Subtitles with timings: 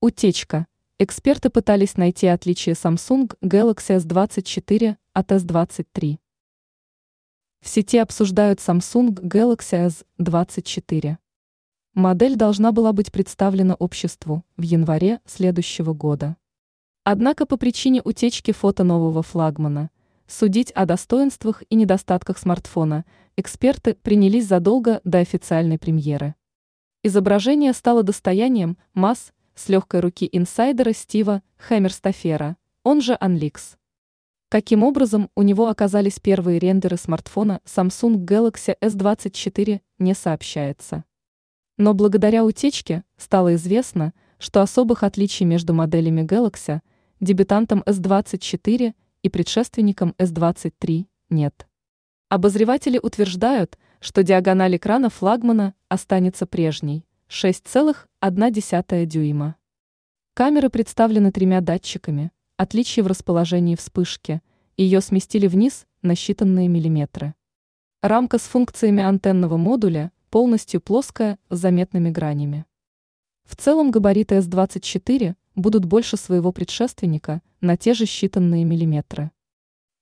[0.00, 0.68] Утечка.
[1.00, 6.18] Эксперты пытались найти отличие Samsung Galaxy S24 от S23.
[7.60, 11.16] В сети обсуждают Samsung Galaxy S24.
[11.94, 16.36] Модель должна была быть представлена обществу в январе следующего года.
[17.02, 19.90] Однако по причине утечки фото нового флагмана
[20.28, 23.04] судить о достоинствах и недостатках смартфона
[23.36, 26.36] эксперты принялись задолго до официальной премьеры.
[27.02, 33.76] Изображение стало достоянием масс с легкой руки инсайдера Стива Хэмерстафера, он же Анликс.
[34.48, 41.04] Каким образом у него оказались первые рендеры смартфона Samsung Galaxy S24 не сообщается.
[41.76, 46.80] Но благодаря утечке стало известно, что особых отличий между моделями Galaxy,
[47.20, 51.68] дебютантом S24 и предшественником S23 нет.
[52.28, 59.57] Обозреватели утверждают, что диагональ экрана флагмана останется прежней– 6,1 дюйма.
[60.38, 64.40] Камеры представлены тремя датчиками, отличие в расположении вспышки,
[64.76, 67.34] ее сместили вниз на считанные миллиметры.
[68.02, 72.66] Рамка с функциями антенного модуля полностью плоская с заметными гранями.
[73.46, 79.32] В целом габариты S24 будут больше своего предшественника на те же считанные миллиметры.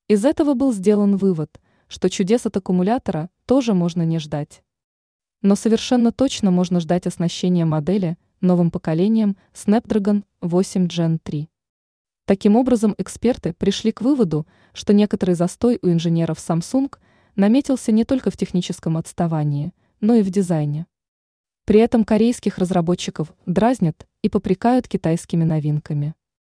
[0.07, 4.63] Из этого был сделан вывод, что чудес от аккумулятора тоже можно не ждать.
[5.41, 11.49] Но совершенно точно можно ждать оснащения модели новым поколением Snapdragon 8 Gen 3.
[12.25, 16.95] Таким образом, эксперты пришли к выводу, что некоторый застой у инженеров Samsung
[17.35, 20.87] наметился не только в техническом отставании, но и в дизайне.
[21.65, 26.15] При этом корейских разработчиков дразнят и попрекают китайскими новинками.